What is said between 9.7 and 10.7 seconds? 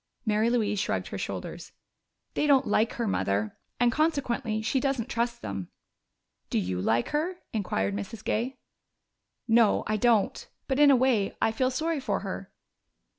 I don't.